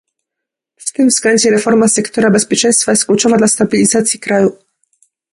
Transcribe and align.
W 0.79 0.93
tym 0.93 1.07
względzie 1.07 1.51
reforma 1.51 1.87
sektora 1.87 2.29
bezpieczeństwa 2.29 2.91
jest 2.91 3.05
kluczowa 3.05 3.37
dla 3.37 3.47
stabilizacji 3.47 4.19
kraju 4.19 4.57